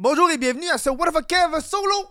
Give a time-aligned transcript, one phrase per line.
[0.00, 2.06] Bonjour et bienvenue à ce What the Kev solo,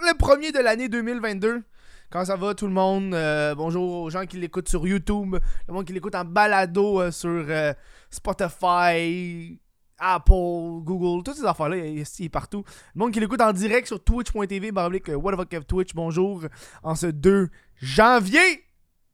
[0.00, 1.62] le premier de l'année 2022.
[2.10, 3.14] Comment ça va tout le monde?
[3.14, 5.36] Euh, bonjour aux gens qui l'écoutent sur YouTube,
[5.68, 7.72] le monde qui l'écoute en balado euh, sur euh,
[8.10, 9.60] Spotify,
[10.00, 12.64] Apple, Google, toutes ces affaires-là, ici partout.
[12.96, 16.42] Le monde qui l'écoute en direct sur twitch.tv, baroblique What the Kev Twitch, bonjour,
[16.82, 18.64] en ce 2 janvier.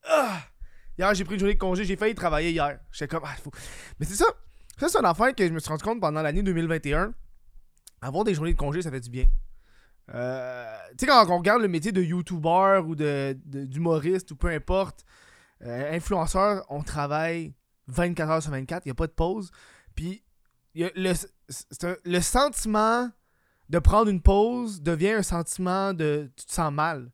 [0.09, 0.39] Ah!
[0.99, 2.81] Hier, j'ai pris une journée de congé, j'ai failli travailler hier.
[2.91, 3.51] J'étais comme, ah, faut...
[4.01, 4.25] Mais c'est ça,
[4.79, 7.13] ça c'est une affaire que je me suis rendu compte pendant l'année 2021
[8.01, 9.27] avoir des journées de congé, ça fait du bien.
[10.15, 14.49] Euh, tu sais, quand on regarde le métier de YouTuber ou de, d'humoriste ou peu
[14.49, 15.05] importe,
[15.63, 17.55] euh, influenceur, on travaille
[17.89, 19.51] 24 heures sur 24, il n'y a pas de pause.
[19.95, 20.23] Puis,
[20.75, 21.13] le,
[22.05, 23.11] le sentiment
[23.69, 27.11] de prendre une pause devient un sentiment de tu te sens mal.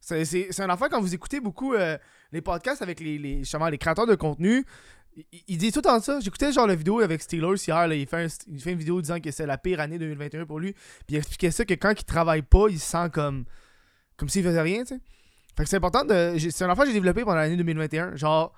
[0.00, 1.98] C'est, un affaire quand vous écoutez beaucoup euh,
[2.32, 4.64] les podcasts avec les, les, les créateurs de contenu
[5.48, 6.20] il, dit tout en ça.
[6.20, 7.88] J'écoutais genre la vidéo avec Steelers hier.
[7.88, 10.58] Là, il, fait il fait une vidéo disant que c'est la pire année 2021 pour
[10.58, 10.72] lui.
[10.72, 13.44] Puis il expliquait ça que quand il travaille pas, il se sent comme
[14.16, 15.00] comme s'il faisait rien, tu sais.
[15.56, 16.36] Fait que c'est important de.
[16.38, 18.16] C'est une affaire que j'ai développé pendant l'année 2021.
[18.16, 18.52] Genre,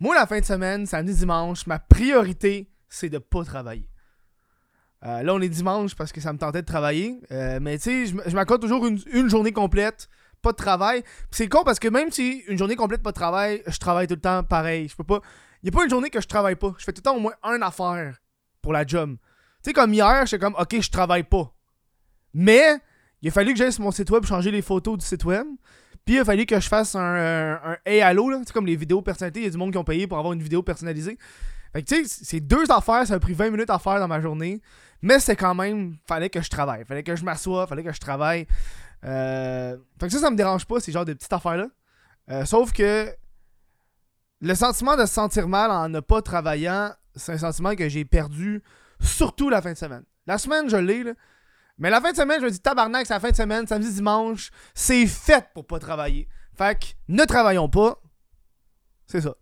[0.00, 3.88] moi, la fin de semaine, samedi, dimanche, ma priorité, c'est de pas travailler.
[5.04, 7.20] Euh, là, on est dimanche parce que ça me tentait de travailler.
[7.30, 10.08] Euh, mais tu sais, je m'accorde toujours une, une, journée complète,
[10.40, 11.04] pas de travail.
[11.30, 14.14] c'est con parce que même si une journée complète, pas de travail, je travaille tout
[14.14, 14.88] le temps pareil.
[14.88, 15.20] Je peux pas.
[15.64, 16.74] Il n'y a pas une journée que je travaille pas.
[16.76, 18.20] Je fais tout le temps au moins un affaire
[18.60, 19.16] pour la job.
[19.62, 21.54] Tu sais, comme hier, j'étais comme, ok, je travaille pas.
[22.34, 22.76] Mais,
[23.22, 25.46] il a fallu que j'aille sur mon site web changer les photos du site web.
[26.04, 28.30] Puis il a fallu que je fasse un, un, Hey Allo.
[28.44, 29.40] Tu comme les vidéos personnalisées.
[29.40, 31.16] Il y a du monde qui ont payé pour avoir une vidéo personnalisée.
[31.72, 33.06] Fait que tu sais, c'est deux affaires.
[33.06, 34.60] Ça a pris 20 minutes à faire dans ma journée.
[35.00, 35.96] Mais c'est quand même.
[36.06, 36.84] Fallait que je travaille.
[36.84, 37.66] Fallait que je m'assoie.
[37.66, 38.46] Fallait que je travaille.
[39.06, 39.78] Euh...
[39.98, 41.68] Fait que ça, ça me dérange pas, ces genres de petites affaires-là.
[42.30, 43.08] Euh, sauf que
[44.44, 48.04] le sentiment de se sentir mal en ne pas travaillant, c'est un sentiment que j'ai
[48.04, 48.62] perdu,
[49.00, 50.04] surtout la fin de semaine.
[50.26, 51.14] La semaine, je l'ai, là.
[51.78, 53.92] Mais la fin de semaine, je me dis, tabarnak, c'est la fin de semaine, samedi,
[53.92, 56.28] dimanche, c'est fait pour pas travailler.
[56.56, 58.00] Fait que, ne travaillons pas.
[59.06, 59.34] C'est ça.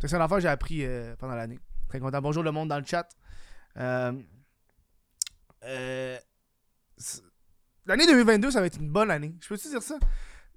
[0.00, 1.60] C'est une affaire que j'ai appris euh, pendant l'année.
[1.88, 2.20] Très content.
[2.20, 3.08] Bonjour le monde dans le chat.
[3.76, 4.12] Euh,
[5.64, 6.18] euh,
[7.86, 9.34] l'année 2022, ça va être une bonne année.
[9.40, 9.98] Je peux-tu dire ça?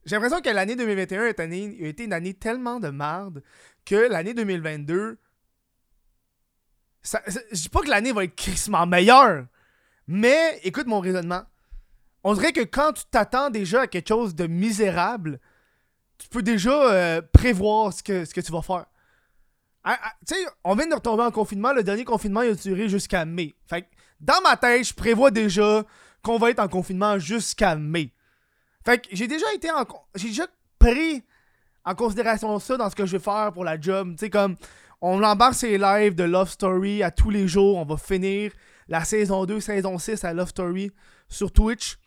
[0.06, 3.44] J'ai l'impression que l'année 2021 a été une année tellement de merde
[3.86, 5.18] que l'année 2022.
[7.04, 9.46] Ça, je dis pas que l'année va être crissement meilleure,
[10.08, 11.44] mais écoute mon raisonnement.
[12.24, 15.40] On dirait que quand tu t'attends déjà à quelque chose de misérable,
[16.18, 18.86] tu peux déjà euh, prévoir ce que, ce que tu vas faire.
[19.84, 21.74] Ah, ah, tu sais, on vient de retomber en confinement.
[21.74, 23.56] Le dernier confinement, a duré jusqu'à mai.
[23.68, 23.88] Fait
[24.20, 25.84] dans ma tête, je prévois déjà
[26.22, 28.14] qu'on va être en confinement jusqu'à mai.
[28.86, 29.86] Fait que j'ai déjà été en.
[30.16, 30.48] J'ai déjà
[30.80, 31.24] pris
[31.84, 34.12] en considération ça dans ce que je vais faire pour la job.
[34.12, 34.56] Tu sais, comme
[35.02, 37.78] on embarque ces lives de Love Story à tous les jours.
[37.78, 38.52] On va finir
[38.88, 40.92] la saison 2, saison 6 à Love Story
[41.28, 41.98] sur Twitch.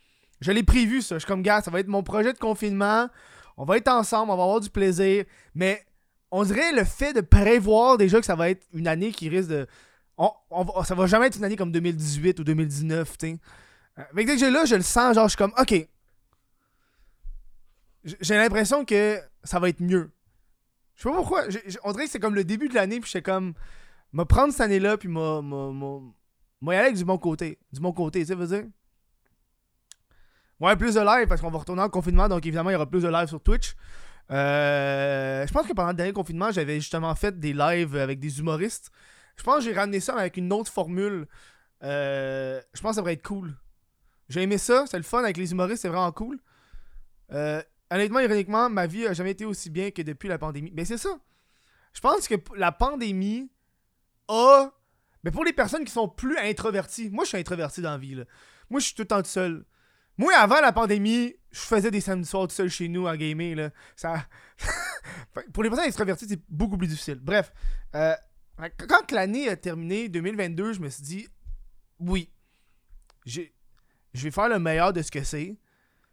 [0.40, 1.16] Je l'ai prévu, ça.
[1.16, 3.08] Je suis comme, gars, ça va être mon projet de confinement.
[3.56, 5.24] On va être ensemble, on va avoir du plaisir.
[5.54, 5.84] Mais
[6.30, 9.48] on dirait le fait de prévoir déjà que ça va être une année qui risque
[9.48, 9.66] de.
[10.16, 10.30] On,
[10.84, 13.38] ça va jamais être une année comme 2018 ou 2019, tu sais.
[14.12, 15.88] Mais dès que j'ai là, je le sens, genre, je suis comme, ok,
[18.04, 20.10] j'ai l'impression que ça va être mieux.
[20.96, 21.44] Je sais pas pourquoi.
[21.84, 23.54] on dirait que c'est comme le début de l'année, puis j'étais comme.
[24.12, 25.40] Me prendre cette année-là, puis m'a.
[26.62, 27.58] y aller du bon côté.
[27.72, 28.64] Du bon côté, tu sais, veux dire?
[30.60, 32.86] Ouais, plus de live, parce qu'on va retourner en confinement, donc évidemment, il y aura
[32.86, 33.74] plus de live sur Twitch.
[34.30, 38.38] Euh, je pense que pendant le dernier confinement, j'avais justement fait des lives avec des
[38.38, 38.90] humoristes.
[39.36, 41.26] Je pense que j'ai ramené ça avec une autre formule.
[41.82, 43.54] Euh, je pense que ça devrait être cool.
[44.28, 46.38] J'ai aimé ça, c'est le fun avec les humoristes, c'est vraiment cool.
[47.32, 47.62] Euh,
[47.94, 50.72] honnêtement, ironiquement, ma vie a jamais été aussi bien que depuis la pandémie.
[50.74, 51.18] Mais c'est ça.
[51.92, 53.50] Je pense que la pandémie
[54.28, 54.70] a.
[55.22, 58.14] Mais pour les personnes qui sont plus introverties, moi je suis introverti dans la vie.
[58.14, 58.24] Là.
[58.68, 59.64] Moi je suis tout le temps tout seul.
[60.18, 63.54] Moi avant la pandémie, je faisais des samedis soirs tout seul chez nous à gamer.
[63.54, 63.70] Là.
[63.96, 64.26] Ça...
[65.52, 67.20] pour les personnes introverties, c'est beaucoup plus difficile.
[67.20, 67.52] Bref,
[67.94, 68.14] euh,
[68.88, 71.28] quand l'année a terminé, 2022, je me suis dit,
[71.98, 72.30] oui,
[73.24, 73.42] je
[74.14, 75.56] vais faire le meilleur de ce que c'est.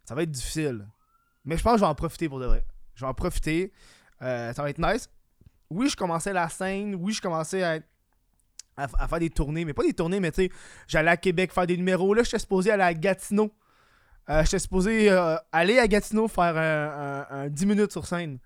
[0.04, 0.88] Ça va être difficile.
[1.44, 2.64] Mais je pense que je vais en profiter pour de vrai.
[2.94, 3.72] Je vais en profiter.
[4.22, 5.08] Euh, ça va être nice.
[5.70, 6.94] Oui, je commençais la scène.
[6.94, 7.78] Oui, je commençais à,
[9.08, 9.64] faire des tournées.
[9.64, 10.50] Mais pas des tournées, mais tu sais,
[10.86, 12.14] j'allais à Québec faire des numéros.
[12.14, 13.50] Là, j'étais supposé aller à Gatineau.
[14.28, 18.38] Euh, j'étais supposé euh, aller à Gatineau faire un, 10 minutes sur scène.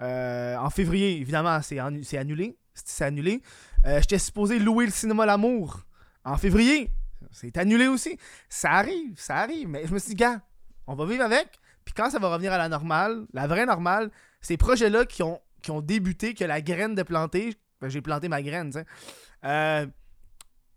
[0.00, 2.56] en février, évidemment, c'est annulé.
[2.74, 3.42] C'est annulé.
[3.84, 5.84] j'étais supposé louer le cinéma L'amour
[6.24, 6.90] en février.
[7.30, 8.18] C'est annulé aussi.
[8.48, 9.68] Ça arrive, ça arrive.
[9.68, 10.40] Mais je me suis dit, gars,
[10.86, 11.60] on va vivre avec.
[11.84, 14.10] Puis quand ça va revenir à la normale, la vraie normale,
[14.40, 18.28] ces projets-là qui ont, qui ont débuté, que la graine de planter, ben, j'ai planté
[18.28, 18.86] ma graine, tu sais,
[19.44, 19.86] euh,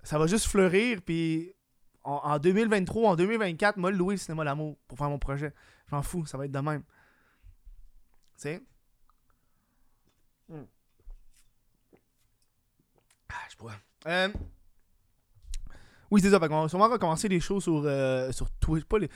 [0.04, 1.54] ça va juste fleurir, puis
[2.04, 5.54] en, 2023, en 2024, moi, louer le cinéma L'amour pour faire mon projet.
[5.90, 6.84] Je m'en fous, ça va être de même.
[8.36, 8.64] Tu sais?
[10.48, 10.64] Hmm.
[13.30, 13.76] Ah, je pourrais.
[14.06, 14.30] Euh,
[16.10, 16.40] oui, c'est ça.
[16.42, 18.86] on va sûrement recommencer les shows sur, euh, sur Twitch.
[18.86, 19.10] Pas les...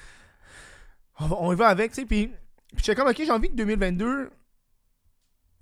[1.22, 2.06] on, y va avec, tu sais.
[2.06, 2.32] Puis,
[2.78, 4.30] suis comme, ok, j'ai envie que 2022.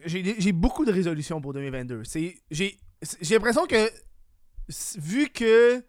[0.06, 2.04] J'ai beaucoup de résolutions pour 2022.
[2.52, 2.80] J'ai
[3.32, 3.90] l'impression que,
[4.98, 5.84] vu que.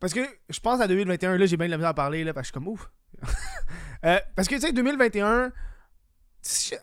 [0.00, 2.34] Parce que je pense à 2021, là, j'ai bien de la misère à parler, là,
[2.34, 2.90] parce que je suis comme ouf.
[4.04, 5.52] Euh, parce que, tu sais, 2021,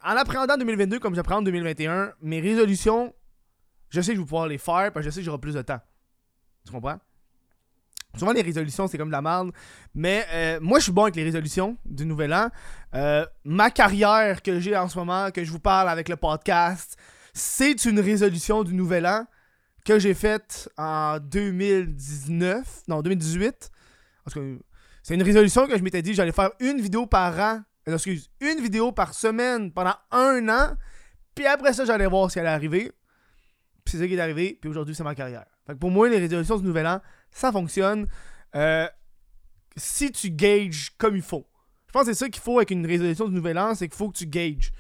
[0.04, 3.14] en appréhendant 2022 comme j'apprends 2021, mes résolutions,
[3.90, 5.56] je sais que je vais pouvoir les faire, parce que je sais que j'aurai plus
[5.56, 5.82] de temps.
[6.66, 6.98] Tu comprends?
[8.18, 9.52] Souvent, les résolutions, c'est comme de la merde.
[9.94, 12.50] Mais euh, moi, je suis bon avec les résolutions du nouvel an.
[12.96, 16.98] Euh, ma carrière que j'ai en ce moment, que je vous parle avec le podcast,
[17.34, 19.26] c'est une résolution du nouvel an
[19.86, 22.84] que j'ai faite en 2019.
[22.88, 23.72] Non, 2018.
[25.04, 27.62] C'est une résolution que je m'étais dit j'allais faire une vidéo par an.
[27.88, 30.76] Euh, excuse, une vidéo par semaine pendant un an.
[31.36, 32.92] Puis après ça, j'allais voir si elle allait arriver.
[33.86, 34.58] Puis c'est ça qui est arrivé.
[34.60, 35.46] Puis aujourd'hui, c'est ma carrière.
[35.66, 38.08] Fait que pour moi, les résolutions du nouvel an, ça fonctionne
[38.56, 38.88] euh,
[39.76, 41.48] si tu gages comme il faut.
[41.88, 43.98] Je pense que c'est ça qu'il faut avec une résolution de nouvel an, c'est qu'il
[43.98, 44.72] faut que tu gages.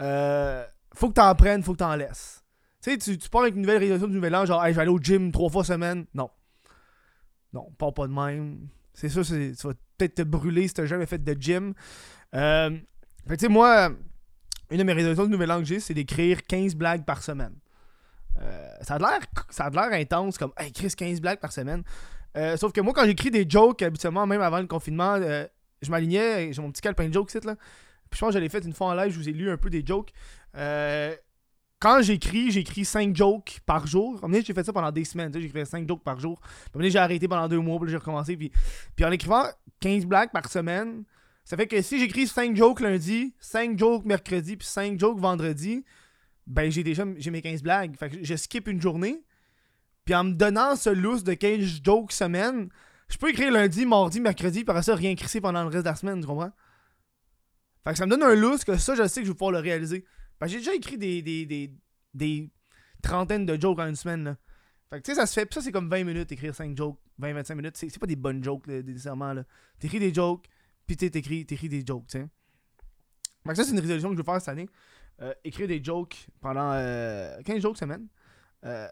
[0.00, 2.42] Euh, faut que tu en prennes, faut que tu en laisses.
[2.82, 4.90] Tu sais, tu, pars avec une nouvelle résolution de nouvel an, genre, je vais aller
[4.90, 6.06] au gym trois fois semaine.
[6.14, 6.30] Non.
[7.52, 8.68] Non, pas pas de même.
[8.94, 11.74] C'est sûr, tu vas peut-être te brûler si tu jamais fait de gym.
[12.34, 12.70] Euh,
[13.28, 13.90] tu sais, moi,
[14.70, 17.54] une de mes résolutions de nouvel an que j'ai, c'est d'écrire 15 blagues par semaine.
[18.42, 21.82] Euh, ça a l'air intense, comme hey, Chris, 15 blagues par semaine.
[22.36, 25.46] Euh, sauf que moi, quand j'écris des jokes, habituellement, même avant le confinement, euh,
[25.82, 27.56] je m'alignais, j'ai mon petit calepin de jokes, là.
[28.08, 29.50] Puis je pense que je l'ai fait une fois en live, je vous ai lu
[29.50, 30.12] un peu des jokes.
[31.78, 34.20] quand j'écris, j'écris 5 jokes par jour.
[34.30, 36.40] j'ai fait ça pendant des semaines, j'écrivais 5 jokes par jour.
[36.72, 38.36] Puis j'ai arrêté pendant 2 mois, puis j'ai recommencé.
[38.36, 38.50] Puis,
[38.96, 39.44] puis en écrivant
[39.80, 41.04] 15 blagues par semaine,
[41.44, 45.84] ça fait que si j'écris 5 jokes lundi, 5 jokes mercredi, puis 5 jokes vendredi,
[46.50, 47.96] ben j'ai déjà j'ai mes 15 blagues.
[47.96, 49.24] Fait que je skip une journée.
[50.04, 52.68] Puis en me donnant ce loose de 15 jokes semaine,
[53.08, 55.94] je peux écrire lundi, mardi, mercredi, après ça, rien crisser pendant le reste de la
[55.94, 56.50] semaine, tu comprends?
[57.84, 59.52] Fait que ça me donne un loose que ça, je sais que je vais pouvoir
[59.52, 60.04] le réaliser.
[60.38, 61.72] Fait j'ai déjà écrit des, des, des,
[62.14, 62.50] des,
[63.02, 64.36] trentaines de jokes en une semaine, là.
[64.90, 65.46] Fait que tu sais, ça se fait.
[65.46, 67.76] Puis ça, c'est comme 20 minutes, écrire 5 jokes, 20-25 minutes.
[67.76, 69.44] C'est pas des bonnes jokes, nécessairement, là.
[69.78, 70.46] T'écris des jokes,
[70.86, 72.26] puis t'écris, t'écris des jokes, sais.
[73.46, 74.68] Fait que ça, c'est une résolution que je veux faire cette année.
[75.22, 78.06] Euh, écrire des jokes pendant 15 euh, jokes semaine.
[78.64, 78.88] Euh,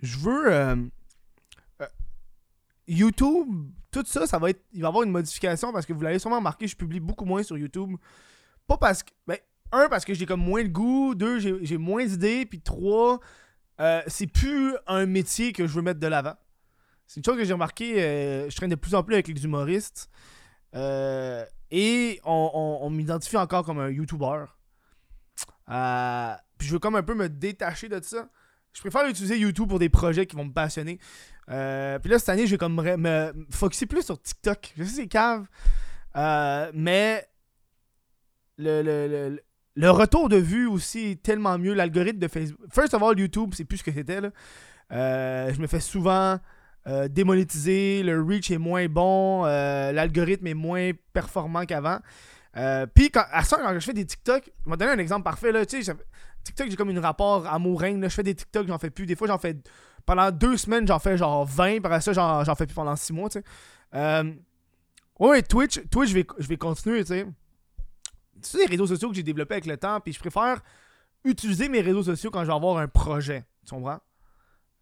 [0.00, 0.90] je veux.
[2.88, 3.48] YouTube,
[3.90, 4.62] tout ça, ça va être.
[4.72, 7.24] Il va y avoir une modification parce que vous l'avez sûrement remarqué, je publie beaucoup
[7.24, 7.96] moins sur YouTube.
[8.68, 9.10] Pas parce que.
[9.26, 9.38] Ben,
[9.72, 11.16] un, parce que j'ai comme moins de goût.
[11.16, 12.46] Deux, j'ai moins d'idées.
[12.46, 13.18] Puis trois,
[14.06, 16.34] c'est plus un métier que je veux mettre de l'avant.
[17.08, 17.96] C'est une chose que j'ai remarqué.
[18.48, 20.08] je traîne de plus en plus avec les humoristes.
[20.72, 24.44] et on, on m'identifie encore comme un YouTuber.
[25.70, 28.28] Euh, puis je veux comme un peu me détacher de ça.
[28.72, 30.98] Je préfère utiliser YouTube pour des projets qui vont me passionner.
[31.50, 34.74] Euh, puis là, cette année, je vais comme me, focuser plus sur TikTok.
[34.76, 35.46] Je sais, c'est cave.
[36.16, 37.26] Euh, mais
[38.58, 39.38] le,
[39.74, 41.74] le, retour de vue aussi est tellement mieux.
[41.74, 42.66] L'algorithme de Facebook.
[42.72, 44.20] First of all, YouTube, c'est plus ce que c'était.
[44.90, 46.38] je me fais souvent
[47.08, 48.02] démonétiser.
[48.02, 49.44] Le reach est moins bon.
[49.44, 52.00] L'algorithme est moins performant qu'avant.
[52.56, 55.52] Euh, puis à ça, quand je fais des TikTok, je vais donner un exemple parfait.
[55.52, 55.94] Là, tu sais,
[56.42, 58.02] TikTok, j'ai comme une rapport amour-reine.
[58.02, 59.06] Je fais des TikTok, j'en fais plus.
[59.06, 59.56] Des fois, j'en fais.
[60.06, 61.80] Pendant deux semaines, j'en fais genre 20.
[61.80, 63.28] Par ça, j'en fais plus pendant six mois.
[63.28, 63.44] Tu sais.
[63.94, 64.32] Euh,
[65.18, 67.00] ouais, Twitch, Twitch je, vais, je vais continuer.
[67.00, 67.26] Tu sais.
[68.40, 70.00] C'est des réseaux sociaux que j'ai développés avec le temps.
[70.00, 70.62] Puis je préfère
[71.24, 73.44] utiliser mes réseaux sociaux quand je vais avoir un projet.
[73.66, 73.98] Tu comprends?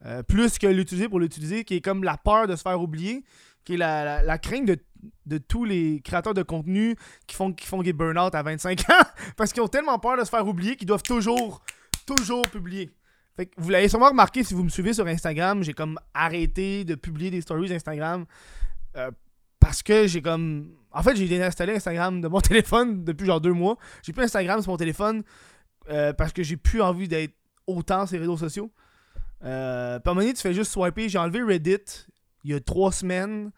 [0.04, 3.24] Euh, plus que l'utiliser pour l'utiliser, qui est comme la peur de se faire oublier,
[3.64, 4.78] qui est la, la crainte de
[5.26, 9.04] de tous les créateurs de contenu qui font, qui font des burn-out à 25 ans
[9.36, 11.62] parce qu'ils ont tellement peur de se faire oublier qu'ils doivent toujours,
[12.06, 12.90] toujours publier.
[13.36, 16.84] Fait que vous l'avez sûrement remarqué si vous me suivez sur Instagram, j'ai comme arrêté
[16.84, 18.26] de publier des stories Instagram
[18.96, 19.10] euh,
[19.58, 20.70] parce que j'ai comme.
[20.92, 23.76] En fait, j'ai désinstallé Instagram de mon téléphone depuis genre deux mois.
[24.02, 25.24] J'ai plus Instagram sur mon téléphone
[25.88, 27.34] euh, parce que j'ai plus envie d'être
[27.66, 28.70] autant sur les réseaux sociaux.
[29.42, 31.08] Euh, par moment tu fais juste swiper.
[31.08, 32.06] J'ai enlevé Reddit
[32.44, 33.50] il y a trois semaines.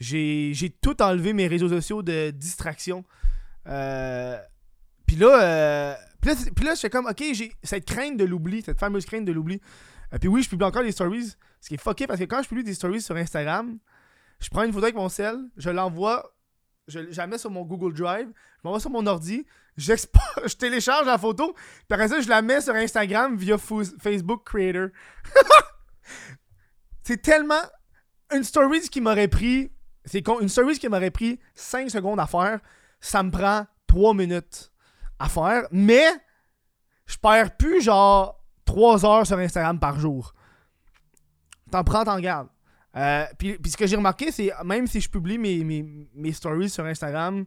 [0.00, 3.04] J'ai tout enlevé mes réseaux sociaux de distraction.
[3.68, 4.36] Euh,
[5.06, 8.78] puis là, euh, puis là, je fais comme, ok, j'ai cette crainte de l'oubli, cette
[8.78, 9.60] fameuse crainte de l'oubli.
[10.12, 12.42] Euh, puis oui, je publie encore des stories, ce qui est fucké parce que quand
[12.42, 13.78] je publie des stories sur Instagram,
[14.40, 16.34] je prends une photo avec mon cell, je l'envoie,
[16.88, 19.46] je, la mets sur mon Google Drive, je m'envoie sur mon ordi,
[19.76, 24.88] je télécharge la photo, puis après ça, je la mets sur Instagram via Facebook Creator.
[27.02, 27.62] c'est tellement
[28.34, 29.70] une story qui m'aurait pris.
[30.04, 32.58] C'est story qui m'aurait pris 5 secondes à faire,
[33.00, 34.72] ça me prend 3 minutes
[35.18, 35.66] à faire.
[35.70, 36.06] Mais
[37.06, 40.34] je perds plus genre 3 heures sur Instagram par jour.
[41.70, 42.48] T'en prends, t'en gardes.
[42.96, 46.32] Euh, puis, puis ce que j'ai remarqué, c'est même si je publie mes, mes, mes
[46.32, 47.44] stories sur Instagram,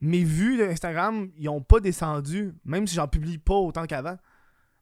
[0.00, 4.16] mes vues d'Instagram, ils ont pas descendu, même si j'en publie pas autant qu'avant.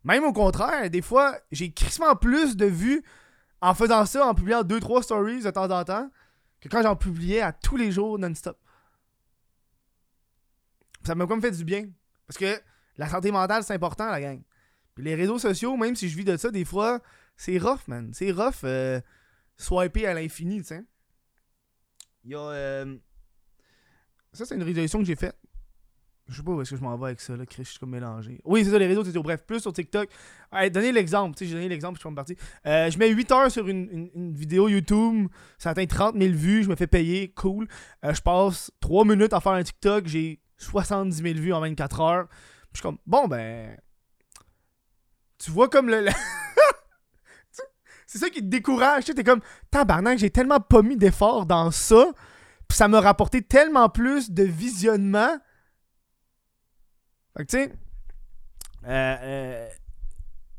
[0.04, 3.02] Même au contraire, des fois, j'ai crissement plus de vues
[3.64, 6.10] en faisant ça, en publiant 2-3 stories de temps en temps,
[6.60, 8.58] que quand j'en publiais à tous les jours non-stop.
[11.02, 11.88] Ça m'a comme fait du bien.
[12.26, 12.60] Parce que
[12.98, 14.42] la santé mentale, c'est important, la gang.
[14.94, 17.00] Puis les réseaux sociaux, même si je vis de ça, des fois,
[17.38, 18.12] c'est rough, man.
[18.12, 19.00] C'est rough euh,
[19.56, 20.84] swiper à l'infini, tu sais.
[22.24, 22.40] Il y a.
[22.40, 22.96] Euh,
[24.34, 25.38] ça, c'est une résolution que j'ai faite.
[26.28, 27.78] Je sais pas où est-ce que je m'en vais avec ça, là, Chris, je suis
[27.78, 28.40] comme mélangé.
[28.44, 29.22] Oui, c'est ça, les réseaux sociaux.
[29.22, 30.08] Bref, plus sur TikTok.
[30.50, 32.36] Allez, donnez l'exemple, tu sais, j'ai donné l'exemple, je suis parti.
[32.66, 35.28] Euh, je mets 8 heures sur une, une, vidéo YouTube,
[35.58, 37.68] ça atteint 30 000 vues, je me fais payer, cool.
[38.04, 42.00] Euh, je passe 3 minutes à faire un TikTok, j'ai 70 000 vues en 24
[42.00, 42.26] heures.
[42.72, 43.76] je suis comme, bon, ben.
[45.38, 46.06] Tu vois comme le.
[48.06, 51.44] c'est ça qui te décourage, tu sais, t'es comme, tabarnak, j'ai tellement pas mis d'effort
[51.44, 52.12] dans ça,
[52.66, 55.36] puis ça m'a rapporté tellement plus de visionnement
[57.36, 57.72] fait que tu sais,
[58.86, 59.68] euh, euh,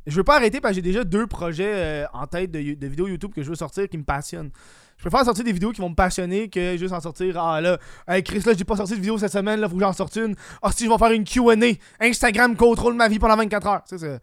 [0.07, 3.07] je veux pas arrêter parce que j'ai déjà deux projets euh, en tête de, vidéos
[3.07, 4.51] YouTube que je veux sortir qui me passionnent.
[4.97, 7.37] Je préfère sortir des vidéos qui vont me passionner que juste en sortir.
[7.37, 7.77] Ah là,
[8.07, 10.15] hey Chris, là, j'ai pas sorti de vidéo cette semaine, là, faut que j'en sorte
[10.15, 10.35] une.
[10.61, 11.55] Ah, si je vais faire une QA.
[11.99, 13.83] Instagram contrôle ma vie pendant 24 heures.
[13.83, 14.19] Tu sais,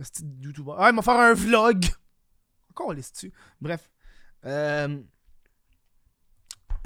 [0.00, 0.24] c'est.
[0.40, 0.68] YouTube.
[0.78, 1.84] Ah, il va faire un vlog.
[2.70, 3.32] Encore laisse-tu.
[3.60, 3.90] Bref.
[4.44, 4.98] Euh,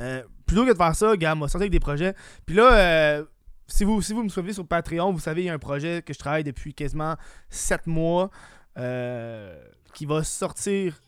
[0.00, 2.14] euh, plutôt que de faire ça, gars, m'a sorti avec des projets.
[2.46, 3.24] Puis là, euh,
[3.72, 6.02] si vous, si vous me suivez sur Patreon, vous savez, il y a un projet
[6.02, 7.16] que je travaille depuis quasiment
[7.48, 8.30] 7 mois
[8.76, 9.58] euh,
[9.94, 11.00] qui va sortir.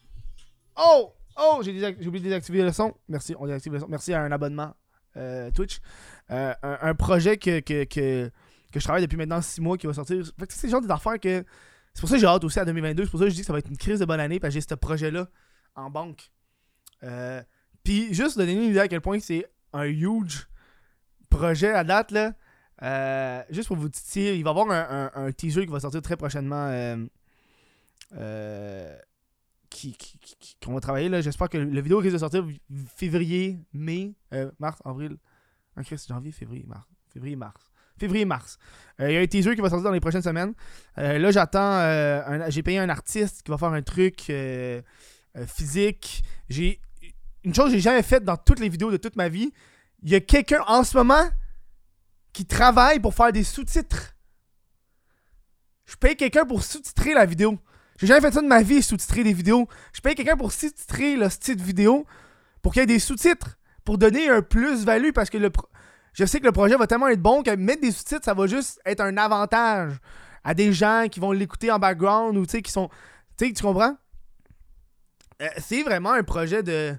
[0.74, 1.12] Oh!
[1.36, 1.60] Oh!
[1.62, 2.94] J'ai, oublié de désactiver le son.
[3.06, 3.88] Merci, on désactive le son.
[3.88, 4.74] Merci à un abonnement
[5.18, 5.80] euh, Twitch.
[6.30, 8.30] Euh, un, projet que, que, que,
[8.74, 10.24] je travaille depuis maintenant 6 mois qui va sortir.
[10.48, 11.44] c'est le genre affaires que.
[11.92, 13.04] C'est pour ça que j'ai hâte aussi à 2022.
[13.04, 14.40] C'est pour ça que je dis que ça va être une crise de bonne année
[14.40, 15.28] parce que j'ai ce projet-là
[15.76, 16.30] en banque.
[17.84, 19.44] Puis juste donner une idée à quel point c'est
[19.74, 20.48] un huge
[21.28, 22.32] projet à date là.
[22.82, 26.16] Euh, juste pour vous dire, il va y avoir un, teaser qui va sortir très
[26.16, 26.68] prochainement.
[26.68, 26.96] Euh,
[28.16, 28.96] euh,
[30.64, 31.20] qu'on va travailler là.
[31.20, 32.46] J'espère que la vidéo risque de sortir
[32.96, 34.14] février, mai,
[34.58, 35.16] mars, avril.
[35.76, 36.86] En janvier, février, mars.
[37.12, 37.70] Février, mars.
[37.98, 38.58] Février, mars.
[39.00, 40.54] Il y a un teaser qui va sortir dans les prochaines semaines.
[40.96, 42.50] là, j'attends.
[42.50, 44.32] j'ai payé un artiste qui va faire un truc
[45.46, 46.22] physique.
[46.48, 46.80] J'ai
[47.42, 49.52] une chose que j'ai jamais faite dans toutes les vidéos de toute ma vie.
[50.02, 51.24] Il y a quelqu'un en ce moment
[52.34, 54.14] qui travaille pour faire des sous-titres.
[55.86, 57.58] Je paye quelqu'un pour sous-titrer la vidéo.
[57.98, 59.68] J'ai jamais fait ça de ma vie, sous-titrer des vidéos.
[59.94, 62.04] Je paye quelqu'un pour sous-titrer le style vidéo
[62.60, 63.56] pour qu'il y ait des sous-titres.
[63.84, 65.50] Pour donner un plus-value parce que le
[66.14, 68.46] je sais que le projet va tellement être bon que mettre des sous-titres, ça va
[68.46, 69.94] juste être un avantage
[70.44, 72.88] à des gens qui vont l'écouter en background ou tu sais, qui sont.
[73.36, 73.96] Tu sais, tu comprends?
[75.42, 76.94] Euh, c'est vraiment un projet de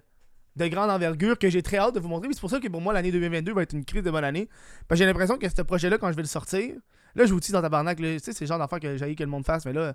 [0.56, 2.30] de grande envergure que j'ai très hâte de vous montrer.
[2.32, 4.48] C'est pour ça que pour moi, l'année 2022 va être une crise de bonne année.
[4.88, 6.76] Parce que j'ai l'impression que ce projet-là, quand je vais le sortir,
[7.16, 9.24] là, je vous dis dans tabarnak, tu sais, c'est le genre d'affaires que j'ai que
[9.24, 9.94] le monde fasse, mais là,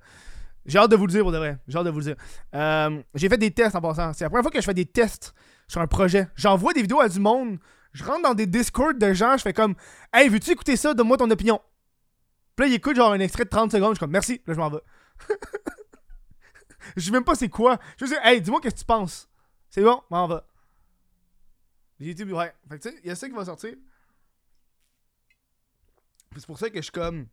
[0.66, 1.58] j'ai hâte de vous le dire pour de vrai.
[1.68, 2.16] J'ai hâte de vous le dire.
[2.54, 4.12] Euh, j'ai fait des tests en passant.
[4.12, 5.34] C'est la première fois que je fais des tests
[5.66, 6.28] sur un projet.
[6.36, 7.58] J'envoie des vidéos à du monde.
[7.92, 9.74] Je rentre dans des discords de gens, je fais comme
[10.12, 10.94] Hey, veux-tu écouter ça?
[10.94, 11.60] Donne-moi ton opinion.
[12.54, 13.90] Puis là, il écoute genre un extrait de 30 secondes.
[13.90, 14.42] Je suis comme Merci.
[14.46, 14.80] Là, je m'en vais.
[16.96, 17.78] je sais même pas c'est quoi.
[17.98, 19.28] Je dire, hey, dis-moi qu'est-ce que tu penses.
[19.70, 20.44] C'est bon, m'en va.
[22.00, 22.52] J'ai dit, ouais.
[22.68, 23.74] Fait que tu sais, il y a ça qui va sortir.
[26.34, 27.26] c'est pour ça que je suis comme.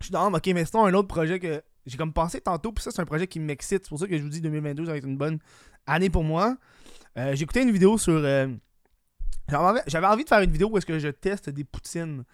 [0.00, 2.82] Je suis dans, ok, mais c'est un autre projet que j'ai comme pensé tantôt, puis
[2.82, 3.84] ça, c'est un projet qui m'excite.
[3.84, 5.38] C'est pour ça que je vous dis 2022, ça va être une bonne
[5.86, 6.56] année pour moi.
[7.18, 8.14] Euh, j'ai écouté une vidéo sur.
[8.14, 8.48] Euh,
[9.86, 12.24] j'avais envie de faire une vidéo où est-ce que je teste des poutines.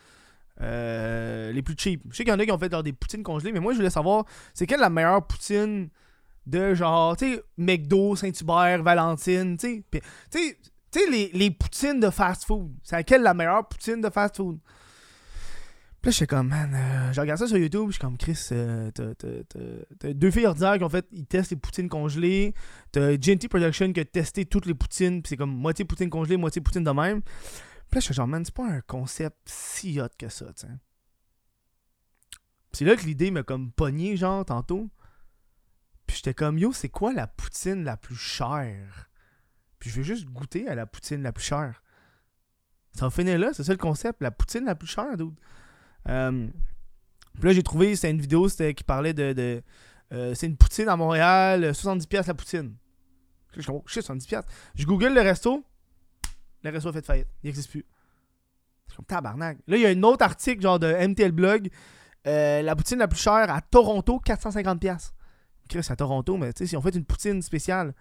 [0.60, 2.02] Euh, les plus cheap.
[2.10, 3.76] Je sais qu'il y en a qui ont fait des poutines congelées, mais moi je
[3.76, 4.24] voulais savoir
[4.54, 5.88] c'est quelle la meilleure poutine
[6.46, 9.84] de genre, tu sais, McDo, Saint-Hubert, Valentine, tu
[10.30, 10.58] sais.
[10.90, 12.72] Tu sais, les, les, poutines de fast-food.
[12.82, 14.58] C'est laquelle la meilleure poutine de fast-food?
[16.00, 18.16] Puis là, je suis comme, man, euh, je regarde ça sur YouTube, je suis comme,
[18.16, 22.54] Chris, euh, t'as deux filles ordinaires qui ont fait, ils testent les poutines congelées.
[22.92, 26.36] T'as GNT Production qui a testé toutes les poutines, puis c'est comme moitié poutine congelée,
[26.36, 27.22] moitié poutine de même.
[27.22, 30.66] Puis là, je suis genre, man, c'est pas un concept si hot que ça, tu
[32.72, 34.88] c'est là que l'idée m'a comme pogné, genre, tantôt.
[36.06, 39.08] Puis j'étais comme, yo, c'est quoi la poutine la plus chère?
[39.78, 41.82] Puis je vais juste goûter à la poutine la plus chère.
[42.94, 44.20] Ça va finir là, c'est ça le concept.
[44.20, 45.34] La poutine la plus chère, dude.
[46.08, 46.48] Euh,
[47.34, 49.62] puis là, j'ai trouvé, c'était une vidéo qui parlait de.
[50.12, 52.74] Euh, c'est une poutine à Montréal, 70$ la poutine.
[53.52, 54.42] Je suis comme, oh shit, 70$.
[54.74, 55.64] Je google le resto.
[56.62, 57.28] Le resto a fait faillite.
[57.42, 57.84] Il n'existe plus.
[58.88, 59.58] Suis comme, tabarnak.
[59.66, 61.68] Là, il y a un autre article, genre de MTL Blog.
[62.26, 65.12] Euh, la poutine la plus chère à Toronto, 450$.
[65.68, 67.94] Chris, à Toronto, mais tu sais, si on fait une poutine spéciale.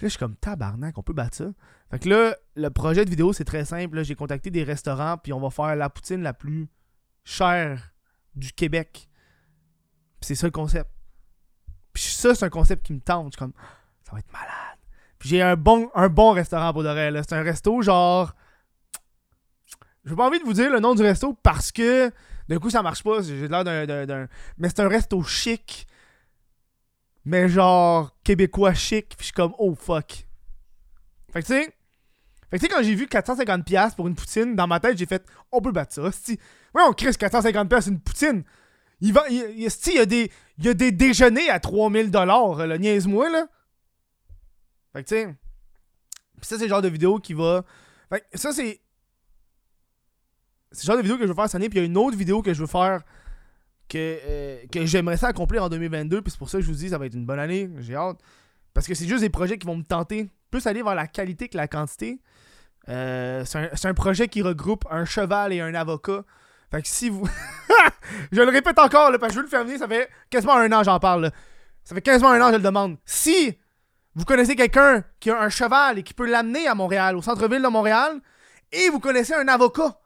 [0.00, 1.44] Puis là, je suis comme tabarnak, on peut battre ça.
[1.90, 4.02] Fait que là, le projet de vidéo, c'est très simple.
[4.02, 6.68] J'ai contacté des restaurants, puis on va faire la poutine la plus
[7.22, 7.92] chère
[8.34, 9.10] du Québec.
[10.18, 10.88] Puis c'est ça le concept.
[11.92, 13.34] Puis ça, c'est un concept qui me tente.
[13.34, 13.52] Je suis comme,
[14.02, 14.78] ça va être malade.
[15.18, 17.22] Puis j'ai un bon, un bon restaurant pour là.
[17.22, 18.34] C'est un resto genre.
[20.06, 22.10] J'ai pas envie de vous dire le nom du resto parce que
[22.48, 23.20] d'un coup ça marche pas.
[23.20, 25.86] J'ai l'air d'un- Mais c'est un resto chic.
[27.24, 29.08] Mais genre québécois chic.
[29.10, 30.26] Puis je suis comme, oh fuck.
[31.32, 31.74] Fait que tu sais.
[32.50, 35.06] Fait que tu sais, quand j'ai vu 450$ pour une poutine, dans ma tête, j'ai
[35.06, 36.02] fait, on peut battre ça.
[36.02, 36.38] hostie.
[36.74, 38.42] Ouais, on crée 450$ une poutine.
[39.00, 42.78] Il, va, il, il, y a des, il y a des déjeuners à 3000$, là.
[42.78, 43.46] Niaise-moi, là.
[44.92, 45.34] Fait que tu sais.
[46.40, 47.64] Pis ça, c'est le genre de vidéo qui va.
[48.08, 48.80] Fait que ça, c'est.
[50.72, 51.68] C'est le genre de vidéo que je veux faire cette année.
[51.68, 53.02] Puis il y a une autre vidéo que je veux faire
[53.90, 56.22] que, euh, que j'aimerais ça accomplir en 2022.
[56.22, 57.68] Puis c'est pour ça que je vous dis, ça va être une bonne année.
[57.80, 58.18] J'ai hâte.
[58.72, 61.48] Parce que c'est juste des projets qui vont me tenter plus aller vers la qualité
[61.48, 62.20] que la quantité.
[62.88, 66.24] Euh, c'est un, projet qui regroupe un cheval et un avocat.
[66.70, 67.28] Fait que si vous.
[68.32, 70.70] je le répète encore, parce que je veux le faire venir, ça fait quasiment un
[70.72, 71.30] an j'en parle.
[71.84, 72.96] Ça fait quasiment un an que je le demande.
[73.04, 73.58] Si
[74.14, 77.62] vous connaissez quelqu'un qui a un cheval et qui peut l'amener à Montréal, au centre-ville
[77.62, 78.20] de Montréal,
[78.72, 79.98] et vous connaissez un avocat,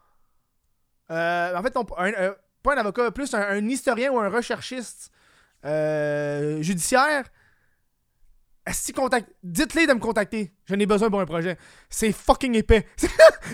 [1.11, 2.33] euh, en fait, non, un-
[2.73, 5.11] un avocat, plus un, historien ou un recherchiste
[5.65, 7.25] euh, judiciaire,
[8.71, 9.29] si contact...
[9.43, 10.53] dites-les de me contacter.
[10.65, 11.57] J'en ai besoin pour un projet.
[11.89, 12.87] C'est fucking épais.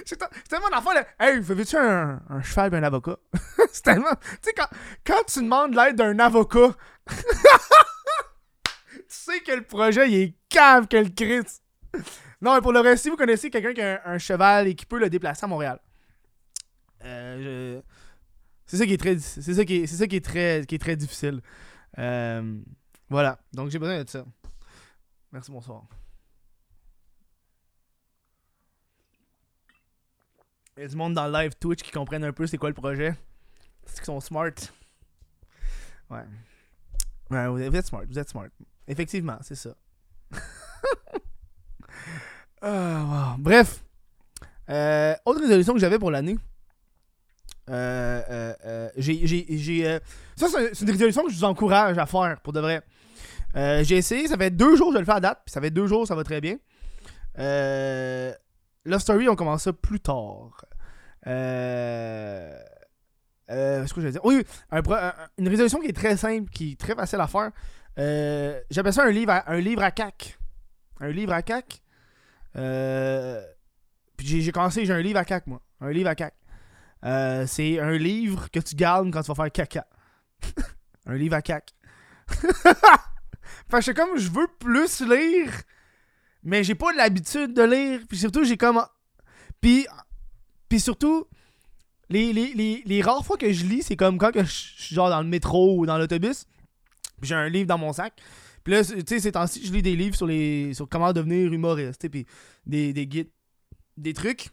[0.06, 0.92] c'est tellement d'enfants.
[1.20, 3.18] Hey, veux-tu un, un cheval et un avocat?
[3.72, 4.16] c'est tellement.
[4.42, 4.54] Tu sais,
[5.06, 6.76] quand, tu demandes l'aide d'un avocat,
[7.08, 7.16] tu
[9.08, 11.62] sais que le projet il est cave que le Christ.
[12.42, 14.76] Non, mais pour le reste, si vous connaissez quelqu'un qui a un, un cheval et
[14.76, 15.80] qui peut le déplacer à Montréal,
[17.04, 17.82] euh,
[18.72, 20.76] c'est ça qui est très, c'est ça qui est, c'est ça qui est très, qui
[20.76, 21.42] est très difficile.
[21.98, 22.58] Euh,
[23.10, 23.38] voilà.
[23.52, 24.24] Donc j'ai besoin de ça.
[25.34, 25.84] Merci, bonsoir.
[30.78, 32.70] Il y a du monde dans le live Twitch qui comprennent un peu c'est quoi
[32.70, 33.14] le projet.
[33.86, 34.54] C'est qu'ils sont smart.
[36.10, 36.24] Ouais.
[37.30, 38.48] Ouais, vous êtes smart, vous êtes smart.
[38.88, 39.76] Effectivement, c'est ça.
[42.64, 43.36] Ah.
[43.40, 43.84] Bref.
[44.70, 46.38] Euh, autre résolution que j'avais pour l'année.
[47.72, 50.00] Euh, euh, euh, j'ai.
[50.36, 52.82] Ça, c'est une résolution que je vous encourage à faire, pour de vrai.
[53.56, 55.72] J'ai essayé, ça fait deux jours que je le fais à date, puis ça fait
[55.72, 56.58] deux jours, ça va très bien.
[57.40, 58.34] Euh,
[58.98, 60.66] Story, on commence ça plus tard.
[61.26, 61.32] Ce
[63.94, 64.26] que je vais dire?
[64.26, 64.44] Oui,
[65.38, 67.52] une résolution qui est très simple, qui est très facile à faire.
[68.70, 70.38] J'appelle ça un livre à, un livre à cac.
[71.00, 71.82] Un livre à cac.
[74.18, 75.62] Puis j'ai commencé, j'ai un livre à cac, moi.
[75.80, 76.34] Un livre à cac.
[77.04, 79.88] Euh, c'est un livre que tu gardes quand tu vas faire caca.
[81.06, 81.74] un livre à cac.
[83.70, 85.52] Fait que comme, je veux plus lire,
[86.44, 88.02] mais j'ai pas l'habitude de lire.
[88.08, 88.84] Puis surtout, j'ai comme.
[89.60, 89.88] Puis,
[90.70, 91.26] puis surtout,
[92.10, 95.10] les, les, les, les rares fois que je lis, c'est comme quand je suis genre
[95.10, 96.46] dans le métro ou dans l'autobus.
[97.22, 98.14] J'ai un livre dans mon sac.
[98.64, 101.52] Puis là, tu sais, ces temps-ci, je lis des livres sur les sur comment devenir
[101.52, 102.08] humoriste.
[102.10, 102.26] Puis
[102.66, 103.30] des, des guides,
[103.98, 104.50] des trucs.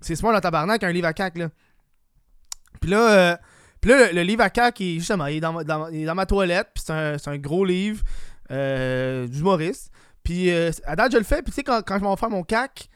[0.00, 1.48] C'est smart dans tabarnak, un livre à cac, là.
[2.80, 3.36] Puis là, euh,
[3.80, 6.68] puis là, le, livre à cac, il, justement, il est dans ma, toilette.
[6.74, 8.02] Puis c'est un, un gros livre
[8.50, 9.90] euh, d'humoriste.
[10.22, 11.42] Puis euh, à date, je le fais.
[11.42, 12.88] Puis tu sais, quand, quand je m'en vais faire mon cac,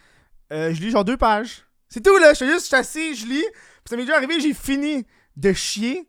[0.52, 1.64] euh, je lis genre deux pages.
[1.88, 2.30] C'est tout, là.
[2.30, 3.44] Je suis juste je assis, je lis.
[3.44, 6.08] Puis ça m'est déjà arrivé, j'ai fini de chier.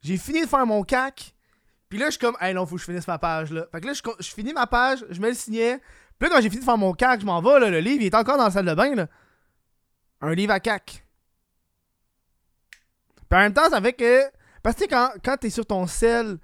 [0.00, 1.34] J'ai fini de faire mon cac.
[1.88, 3.66] Puis là, je suis comme, hey non, faut que je finisse ma page, là.
[3.72, 5.78] Fait que là, je, je finis ma page, je mets le signet.
[6.18, 7.70] Puis là, quand j'ai fini de faire mon cac, je m'en vais, là.
[7.70, 9.08] Le livre, il est encore dans la salle de bain, là.
[10.20, 11.04] Un livre à cac.
[13.28, 14.22] Puis en même temps, ça fait que.
[14.62, 16.38] Parce que quand, quand t'es sur ton sel,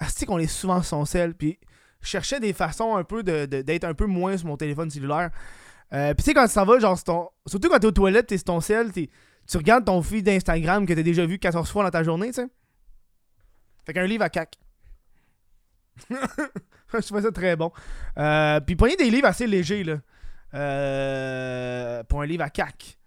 [0.00, 1.34] tu sais qu'on est souvent sur son sel.
[1.34, 1.58] Puis
[2.00, 4.90] je cherchais des façons un peu de, de- d'être un peu moins sur mon téléphone
[4.90, 5.30] cellulaire.
[5.92, 7.28] Euh, puis tu sais, quand tu s'en vas, genre, ton...
[7.46, 9.08] surtout quand t'es aux toilettes, t'es sur ton sel, tu
[9.56, 12.46] regardes ton feed d'Instagram que t'as déjà vu 14 fois dans ta journée, tu sais.
[13.84, 14.56] Fait qu'un livre à cac.
[16.10, 17.72] je trouvais ça très bon.
[18.18, 19.96] Euh, puis prenez des livres assez légers, là.
[20.54, 22.98] Euh, pour un livre à cac.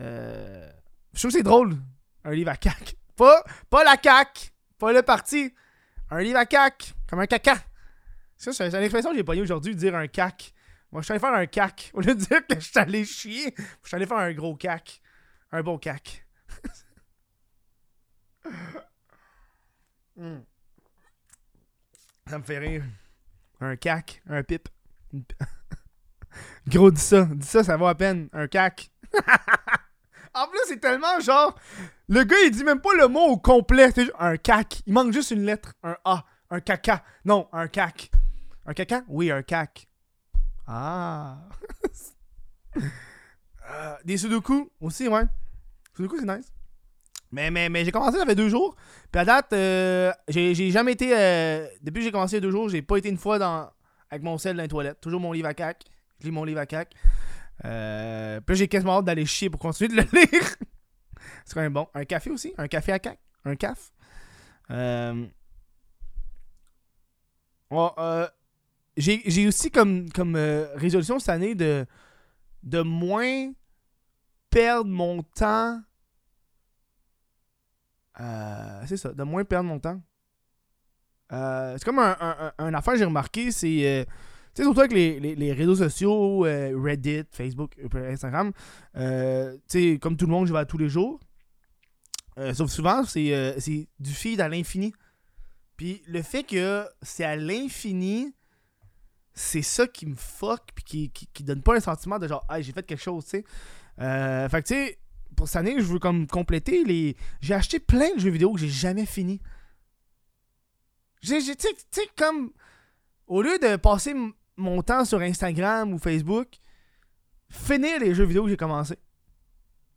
[0.00, 0.70] Euh,
[1.12, 1.76] je trouve que c'est drôle,
[2.24, 2.96] un livre à cac.
[3.16, 5.54] Pas, pas la cac, pas le parti.
[6.10, 7.56] Un livre à cac, comme un caca.
[8.36, 10.52] Ça, c'est une expression que j'ai pognée aujourd'hui, dire un cac.
[10.92, 11.90] Moi, je suis allé faire un cac.
[11.94, 14.54] Au lieu de dire que je suis allé chier, je suis allé faire un gros
[14.54, 15.00] cac.
[15.52, 16.26] Un beau cac.
[20.18, 20.40] Hmm.
[22.26, 22.82] Ça me fait rire.
[23.60, 24.22] Un cac.
[24.26, 24.66] Un pipe.
[26.66, 27.26] Gros, dis ça.
[27.26, 28.30] Dis ça, ça va à peine.
[28.32, 28.90] Un cac.
[30.36, 31.54] En plus, c'est tellement genre.
[32.08, 33.90] Le gars, il dit même pas le mot au complet.
[33.94, 34.82] C'est un cac.
[34.86, 35.74] Il manque juste une lettre.
[35.82, 36.24] Un A.
[36.50, 37.02] Un caca.
[37.24, 38.10] Non, un cac.
[38.66, 39.02] Un caca?
[39.08, 39.88] Oui, un cac.
[40.66, 41.38] Ah.
[43.68, 45.24] Euh, des sudoku aussi, ouais.
[45.96, 46.52] Sudoku, c'est nice.
[47.32, 48.76] Mais, mais, mais j'ai commencé, ça fait deux jours.
[49.10, 51.10] Puis à date, euh, j'ai jamais été.
[51.12, 53.40] Euh, depuis que j'ai commencé il y a deux jours, j'ai pas été une fois
[53.40, 53.68] dans,
[54.08, 55.00] avec mon sel dans les toilettes.
[55.00, 55.82] Toujours mon livre à cac.
[56.20, 56.94] Je lis mon livre à cac.
[57.64, 60.56] Euh, puis j'ai quasiment hâte d'aller chier pour continuer de le lire.
[61.44, 61.88] c'est quand même bon.
[61.94, 62.52] Un café aussi.
[62.58, 63.18] Un café à cac.
[63.44, 63.92] Un caf.
[64.70, 65.26] Euh,
[67.72, 68.28] euh,
[68.96, 71.86] j'ai aussi comme, comme euh, résolution cette année de,
[72.62, 73.52] de moins
[74.50, 75.80] perdre mon temps.
[78.20, 80.00] Euh, c'est ça, de moins perdre mon temps.
[81.30, 84.06] C'est comme un, affaire que j'ai remarqué, c'est.
[84.56, 88.52] Tu sais, surtout avec les, les, les réseaux sociaux, euh, Reddit, Facebook, euh, Instagram.
[88.96, 91.20] Euh, tu sais, comme tout le monde, je vais à tous les jours.
[92.52, 94.92] Sauf souvent, c'est du feed à l'infini.
[95.76, 98.34] Puis le fait que c'est à l'infini,
[99.32, 102.60] c'est ça qui me fuck, puis qui, qui, donne pas un sentiment de genre, ah,
[102.60, 103.44] j'ai fait quelque chose, tu sais.
[103.98, 104.98] Fait que tu sais,
[105.34, 107.16] pour cette année, je veux comme compléter les.
[107.40, 109.40] J'ai acheté plein de jeux vidéo que j'ai jamais fini.
[111.20, 112.52] J'ai, tu sais- comme.
[113.26, 114.14] Au lieu de passer
[114.56, 116.48] mon temps sur Instagram ou Facebook,
[117.48, 118.98] finir les jeux vidéo que j'ai commencé.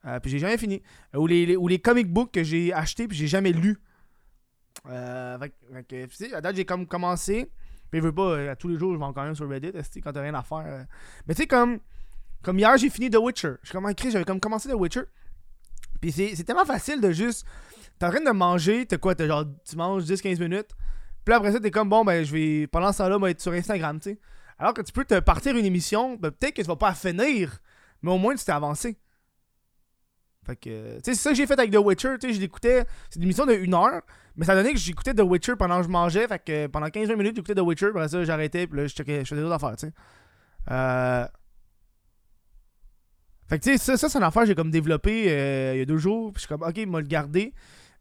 [0.05, 0.81] Euh, puis j'ai jamais fini.
[1.15, 3.77] Euh, ou, les, ou les comic books que j'ai achetés puis j'ai jamais lu.
[4.87, 7.51] Euh, fait, tu sais, à date, j'ai comme commencé.
[7.91, 9.71] Puis je veux pas, tous les jours, je vais quand même sur Reddit,
[10.03, 10.85] quand t'as rien à faire.
[11.27, 11.79] Mais tu sais, comme,
[12.43, 13.53] comme hier, j'ai fini The Witcher.
[13.63, 15.03] Je comme écrit, j'avais comme commencé The Witcher.
[15.99, 17.45] Puis c'est tellement facile de juste.
[17.97, 20.69] T'es en train de manger, t'as quoi, t'as genre, tu manges 10-15 minutes.
[21.25, 23.51] Puis après ça, t'es comme, bon, ben, je vais, pendant ce temps-là, moi, être sur
[23.51, 24.19] Instagram, tu sais.
[24.59, 27.59] Alors que tu peux te partir une émission, ben, peut-être que tu vas pas finir,
[28.01, 28.97] mais au moins, tu t'es avancé.
[30.45, 32.41] Fait que, tu sais, c'est ça que j'ai fait avec The Witcher, tu sais, je
[32.41, 34.01] l'écoutais, c'est une émission de 1 heure,
[34.35, 37.15] mais ça donnait que j'écoutais The Witcher pendant que je mangeais, fait que pendant 15-20
[37.15, 39.75] minutes, j'écoutais The Witcher, après ça, j'arrêtais, puis là, je checkais, je faisais d'autres affaires,
[39.77, 39.93] tu sais.
[40.71, 41.25] Euh...
[43.47, 45.79] Fait que, tu sais, ça, ça c'est une affaire que j'ai comme développé euh, il
[45.79, 47.53] y a deux jours, puis je suis comme, ok, il m'a le gardé.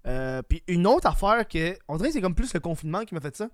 [0.06, 3.14] Euh, puis une autre affaire que, on dirait que c'est comme plus le confinement qui
[3.14, 3.48] m'a fait ça.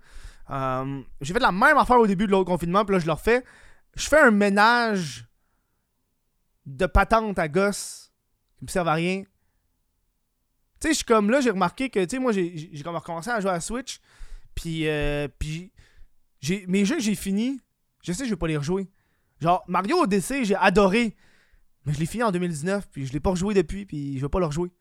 [0.49, 3.13] Euh, j'ai fait la même affaire au début de l'autre confinement, puis là, je le
[3.13, 3.43] refais.
[3.95, 5.25] Je fais un ménage
[6.65, 8.11] de patente à gosse
[8.57, 9.23] qui me servent à rien.
[10.79, 13.29] Tu sais, je suis comme là, j'ai remarqué que, tu sais, moi, j'ai comme recommencé
[13.29, 13.99] à jouer à Switch,
[14.53, 15.71] puis, euh, puis
[16.67, 17.59] mes jeux j'ai finis,
[18.03, 18.89] je sais je vais pas les rejouer.
[19.41, 21.15] Genre, Mario Odyssey, j'ai adoré,
[21.85, 24.29] mais je l'ai fini en 2019, puis je l'ai pas rejoué depuis, puis je vais
[24.29, 24.71] pas le rejouer.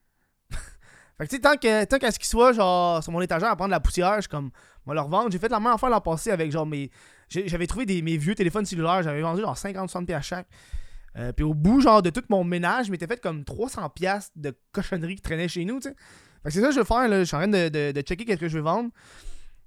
[1.19, 3.51] Fait que, tu sais, tant que- tant qu'à ce qu'il soit, genre, sur mon étagère
[3.51, 4.51] à prendre de la poussière, je comme,
[4.87, 5.31] moi le revendre.
[5.31, 6.91] J'ai fait la même affaire l'an passé avec, genre, mes.
[7.29, 10.47] J'avais trouvé des, mes vieux téléphones cellulaires, j'avais vendu genre 50-60$ à chaque.
[11.17, 14.53] Euh, puis au bout, genre, de tout mon ménage, je m'étais fait comme 300$ de
[14.73, 15.95] cochonneries qui traînaient chez nous, tu sais.
[16.43, 17.21] Fait que c'est ça que je veux faire, là.
[17.21, 18.91] Je suis en train de, de, checker qu'est-ce que je veux vendre.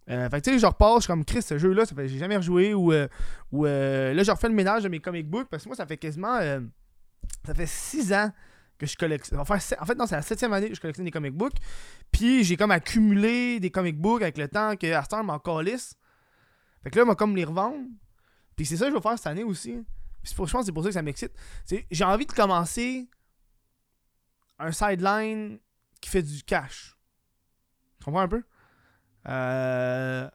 [0.10, 2.08] Euh, fait que tu sais, je repars, je suis comme Chris, ce jeu-là, ça fait
[2.08, 2.74] j'ai jamais rejoué.
[2.74, 3.08] Ou, euh,
[3.52, 5.86] ou euh, là, je refais le ménage de mes comic books parce que moi, ça
[5.86, 6.36] fait quasiment.
[6.36, 6.60] euh,
[7.46, 8.32] ça fait 6 ans
[8.78, 9.40] que je collectionne.
[9.40, 11.56] En fait, non, c'est la septième année que je collectionne des comic books.
[12.12, 15.96] Puis j'ai comme accumulé des comic books avec le temps que Astor m'en calisse.
[16.84, 17.86] Fait que là, moi, comme les revendre.
[18.56, 19.84] Puis c'est ça que je vais faire cette année aussi.
[20.24, 21.34] Puis pour, je pense que c'est pour ça que ça m'excite.
[21.92, 23.10] J'ai envie de commencer
[24.60, 25.60] un sideline
[26.02, 26.96] qui fait du cash.
[28.00, 28.44] Tu comprends un peu?
[29.28, 30.30] Euh...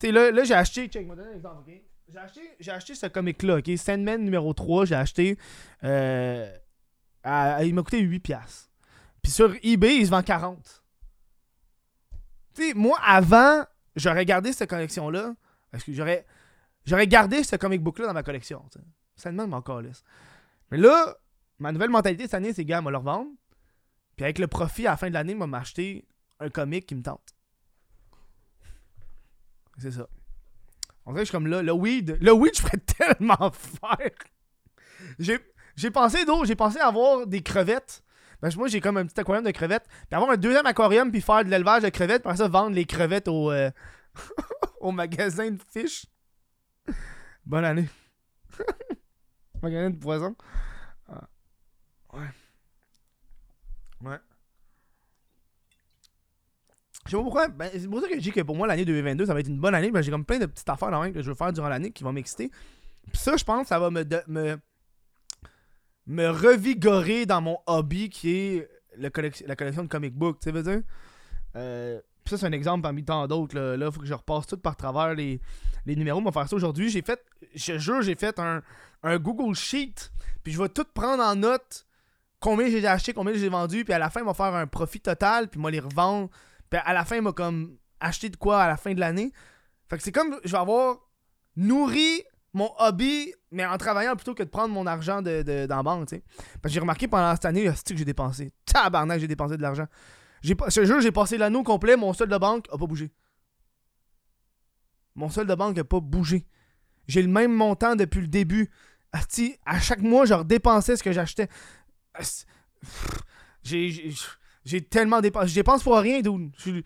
[0.00, 0.88] Tu sais, là, là j'ai acheté.
[0.88, 1.70] Check, je vais donner un exemple?
[2.08, 3.70] J'ai acheté, acheté ce comic-là, ok?
[3.76, 5.38] Sandman numéro 3, j'ai acheté.
[5.82, 6.56] Euh,
[7.24, 8.68] il m'a coûté 8$.
[9.22, 10.84] Puis sur eBay, il se vend 40.
[12.54, 13.64] Tu sais, moi, avant,
[13.96, 15.34] j'aurais gardé cette collection-là.
[15.88, 16.26] J'aurais.
[16.86, 18.62] J'aurais gardé ce comic book-là dans ma collection.
[18.70, 18.80] sais.
[19.16, 20.04] Sandman m'en calisse.
[20.70, 21.16] Mais là,
[21.58, 23.30] ma nouvelle mentalité cette année, c'est, gars, moi le revendre.
[24.16, 26.06] Puis avec le profit à la fin de l'année, moi m'acheter
[26.40, 27.34] un comic qui me tente.
[29.78, 30.06] C'est ça.
[31.06, 34.10] On dirait que je suis comme là, le weed, le weed, je ferais tellement faire.
[35.18, 35.38] J'ai,
[35.76, 38.02] j'ai pensé d'autres, j'ai pensé avoir des crevettes.
[38.56, 39.86] Moi, j'ai comme un petit aquarium de crevettes.
[40.08, 42.76] Puis avoir un deuxième aquarium, puis faire de l'élevage de crevettes, puis après ça, vendre
[42.76, 43.70] les crevettes au, euh,
[44.80, 46.06] au magasin de fish.
[47.46, 47.88] Bonne année.
[49.62, 50.36] magasin de poisson.
[51.08, 51.26] Ah.
[52.12, 52.28] Ouais.
[54.02, 54.18] Ouais.
[57.06, 57.48] Je sais pas pourquoi.
[57.48, 59.48] Ben, c'est pour ça que je dis que pour moi, l'année 2022, ça va être
[59.48, 59.90] une bonne année.
[59.90, 62.04] Ben, j'ai comme plein de petites affaires dans que je veux faire durant l'année qui
[62.04, 62.50] vont m'exciter.
[63.12, 64.58] Puis ça, je pense, ça va me,
[66.06, 70.40] me revigorer dans mon hobby qui est la collection de comic books.
[70.40, 70.82] Tu sais, veux dire?
[71.56, 73.58] Euh, ça, c'est un exemple parmi tant d'autres.
[73.58, 75.40] Là, il faut que je repasse tout par travers les,
[75.84, 76.20] les numéros.
[76.20, 76.88] On va faire ça aujourd'hui.
[76.88, 77.22] J'ai fait,
[77.54, 78.62] je jure, j'ai fait un,
[79.02, 80.10] un Google Sheet.
[80.42, 81.86] Puis je vais tout prendre en note
[82.40, 83.84] combien j'ai acheté, combien j'ai vendu.
[83.84, 85.48] Puis à la fin, il va faire un profit total.
[85.48, 86.30] Puis moi, les revendre.
[86.70, 89.32] Puis à la fin, il m'a comme acheté de quoi à la fin de l'année.
[89.88, 90.98] Fait que c'est comme, je vais avoir
[91.56, 92.22] nourri
[92.54, 96.08] mon hobby, mais en travaillant plutôt que de prendre mon argent de, dans la banque,
[96.08, 96.22] tu sais.
[96.66, 98.52] J'ai remarqué pendant cette année, c'est que j'ai dépensé.
[98.64, 99.86] Tabarnak, j'ai dépensé de l'argent.
[100.40, 103.10] J'ai, ce jeu, j'ai passé l'anneau complet, mon solde de banque a pas bougé.
[105.16, 106.46] Mon solde de banque a pas bougé.
[107.08, 108.70] J'ai le même montant depuis le début.
[109.12, 111.48] Asti, à chaque mois, je redépensais ce que j'achetais.
[113.64, 114.12] J'ai,
[114.64, 115.48] j'ai, tellement dépensé.
[115.48, 116.52] Je dépense pour rien, dude.
[116.58, 116.82] Je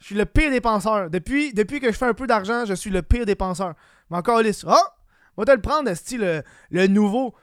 [0.00, 1.10] suis, le pire dépenseur.
[1.10, 3.74] Depuis, depuis que je fais un peu d'argent, je suis le pire dépenseur.
[4.10, 4.64] Mais encore lisse.
[4.66, 4.74] Oh!
[5.36, 7.34] Va te le prendre, le, le nouveau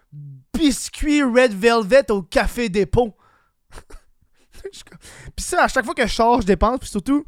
[0.54, 3.15] biscuit Red Velvet au Café Dépôt.
[5.36, 6.80] puis ça, à chaque fois que je sors, je dépense.
[6.80, 7.25] Puis surtout,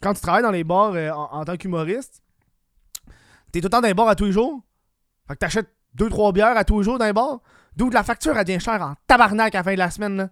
[0.00, 2.22] quand tu travailles dans les bars euh, en, tant qu'humoriste,
[3.52, 4.62] t'es tout le temps dans les bars à tous les jours.
[5.28, 7.40] Fait que t'achètes 2-3 bières à tous les jours dans les bars.
[7.76, 10.30] D'où la facture, elle devient chère en tabarnak à la fin de la semaine.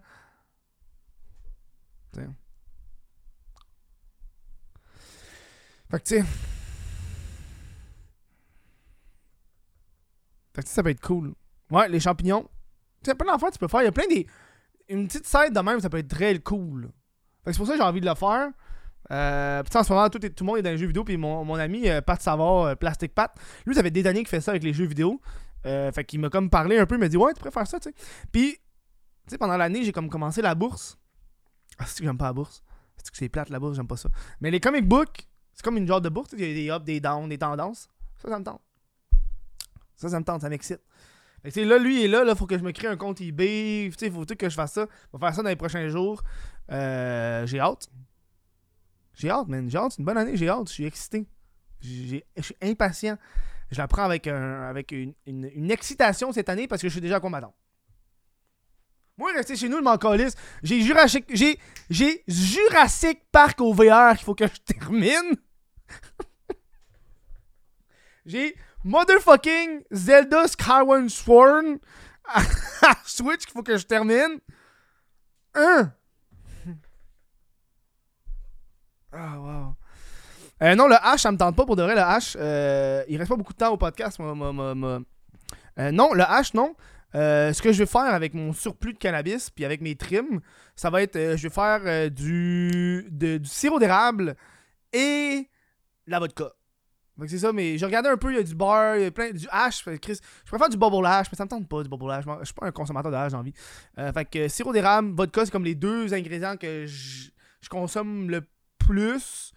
[5.91, 6.25] Fait que tu sais.
[10.65, 11.33] Ça peut être cool.
[11.71, 12.43] Ouais, les champignons.
[13.03, 13.81] Tu sais, plein d'enfants, tu peux faire.
[13.81, 14.27] Il y a plein des.
[14.89, 16.89] Une petite side de même, ça peut être très cool.
[17.43, 18.49] Fait que c'est pour ça que j'ai envie de le faire.
[19.11, 21.03] Euh, en ce moment, tout, tout, le monde est dans les jeux vidéo.
[21.03, 23.33] Puis mon, mon ami euh, Pat Savard, euh, Plastic Pat,
[23.65, 25.21] lui, ça fait des années qu'il fait ça avec les jeux vidéo.
[25.65, 26.95] Euh, fait qu'il m'a comme parlé un peu.
[26.95, 27.95] Il m'a dit, ouais, tu préfères ça, tu sais.
[28.31, 28.59] Puis, tu
[29.31, 30.97] sais, pendant l'année, j'ai comme commencé la bourse.
[31.77, 32.63] Ah, c'est que j'aime pas la bourse?
[32.97, 34.09] C'est que c'est plate la bourse, j'aime pas ça.
[34.41, 36.29] Mais les comic books, c'est comme une genre de bourse.
[36.33, 37.87] Il y a des ups, des downs, des tendances.
[38.17, 38.61] Ça, ça me tente.
[39.99, 40.79] Ça, ça me tente, ça m'excite.
[41.43, 43.85] Là, lui, est là, il faut que je me crée un compte eBay.
[43.85, 44.87] Il faut que je fasse ça.
[45.11, 46.23] On va faire ça dans les prochains jours.
[46.71, 47.89] Euh, j'ai hâte.
[49.13, 49.69] J'ai hâte, man.
[49.69, 49.91] J'ai hâte.
[49.91, 50.37] C'est une bonne année.
[50.37, 50.69] J'ai hâte.
[50.69, 51.27] Je suis excité.
[51.81, 53.17] Je suis impatient.
[53.71, 57.01] Je la prends avec, un, avec une, une, excitation cette année parce que je suis
[57.01, 57.53] déjà combattant.
[59.17, 59.97] Moi, rester chez nous, le m'en
[60.63, 61.59] J'ai Jurassic, j'ai,
[61.89, 65.35] j'ai Jurassic Park au VR qu'il faut que je termine.
[68.25, 71.79] j'ai motherfucking Zelda Skyward Sword
[72.25, 72.41] à
[73.05, 74.39] Switch qu'il faut que je termine.
[75.55, 75.91] Un.
[79.11, 79.75] Ah, oh, wow.
[80.61, 81.95] Euh, non, le H, ça me tente pas pour de vrai.
[81.95, 84.19] Le H, euh, il reste pas beaucoup de temps au podcast.
[84.19, 86.75] Euh, non, le H, non.
[87.13, 90.41] ce que je vais faire avec mon surplus de cannabis puis avec mes trims,
[90.75, 94.35] ça va être je vais faire du, du sirop d'érable
[94.93, 95.49] et
[96.05, 96.51] la vodka.
[97.27, 99.11] C'est ça, mais j'ai regardé un peu, il y a du bar, il y a
[99.11, 99.83] plein du hash.
[100.01, 102.25] Chris, je préfère du bubble hash, mais ça me tente pas du bubble hash.
[102.39, 103.53] Je suis pas un consommateur de hash, j'ai envie.
[103.95, 107.29] fait que sirop d'érable, vodka, c'est comme les deux ingrédients que je,
[107.69, 108.41] consomme le
[108.77, 109.53] plus.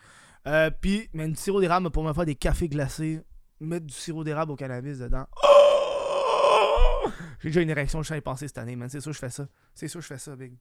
[0.47, 3.23] Euh, Puis, mais du sirop d'érable pour me faire des cafés glacés.
[3.61, 5.27] Mettre du sirop d'érable au cannabis dedans.
[5.45, 7.09] Oh!
[7.41, 8.89] J'ai déjà une érection, je suis penser cette année, man.
[8.89, 9.47] C'est sûr que je fais ça.
[9.75, 10.55] C'est sûr que je fais ça, big.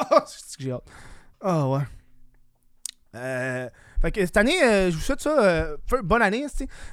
[0.00, 0.88] Oh, c'est que j'ai hâte.
[1.40, 1.84] Oh, ouais.
[3.14, 3.68] Euh,
[4.00, 5.38] fait que cette année, euh, je vous souhaite ça.
[5.42, 6.46] Euh, bonne année,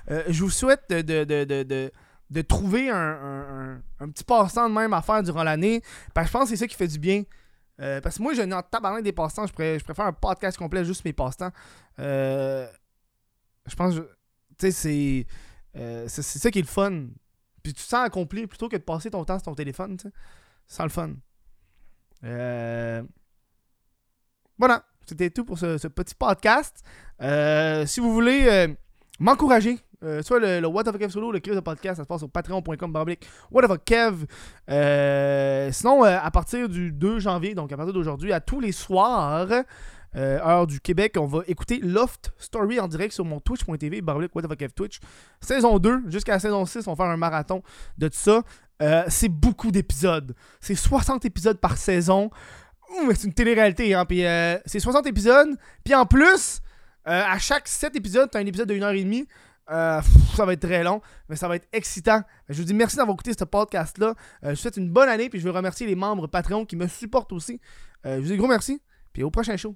[0.07, 1.91] je vous souhaite de, de, de, de,
[2.29, 5.81] de trouver un, un, petit passe-temps de même à faire durant l'année.
[6.13, 7.23] Parce que je pense que c'est ça qui fait du bien.
[7.77, 9.47] Parce que moi, je n'en tabarnak des passe-temps.
[9.47, 9.53] Je,
[9.83, 11.51] préfère un podcast complet, juste mes passe-temps.
[11.97, 15.25] Je pense, tu sais, c'est,
[16.07, 17.07] c'est ça qui est le fun.
[17.63, 20.07] Puis tu te sens accompli plutôt que de passer ton temps sur ton téléphone, tu
[20.07, 20.13] sais.
[20.67, 21.13] C'est le fun.
[24.57, 26.83] Voilà, c'était tout pour ce, petit podcast.
[27.85, 28.75] si vous voulez
[29.19, 32.19] m'encourager euh, soit le, What of Kev solo, le crise de podcast, ça se passe
[32.19, 33.05] sur patreon.com
[33.51, 34.25] What of Kev.
[34.69, 38.71] Euh, sinon, euh, à partir du 2 janvier, donc à partir d'aujourd'hui, à tous les
[38.71, 39.47] soirs,
[40.15, 44.55] heure du Québec, on va écouter Loft Story en direct sur mon twitch.tv, baroblique What
[44.55, 44.99] Kev Twitch.
[45.39, 47.61] Saison 2 jusqu'à la saison 6, on va faire un marathon
[47.99, 48.41] de tout ça.
[49.07, 50.33] c'est beaucoup d'épisodes.
[50.59, 52.31] C'est 60 épisodes par saison.
[53.15, 54.05] C'est une télé-réalité, hein.
[54.05, 54.23] Puis
[54.65, 55.57] c'est 60 épisodes.
[55.83, 56.61] Puis en plus,
[57.05, 59.25] à chaque 7 épisodes, t'as un épisode de 1h30.
[59.71, 60.01] Euh,
[60.35, 62.21] ça va être très long, mais ça va être excitant.
[62.49, 64.07] Je vous dis merci d'avoir écouté ce podcast-là.
[64.07, 66.75] Euh, je vous souhaite une bonne année, puis je veux remercier les membres Patreon qui
[66.75, 67.61] me supportent aussi.
[68.05, 68.81] Euh, je vous dis gros merci,
[69.13, 69.75] puis au prochain show.